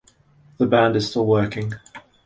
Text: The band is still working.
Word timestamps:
The 0.57 0.65
band 0.65 0.95
is 0.95 1.11
still 1.11 1.27
working. 1.27 1.73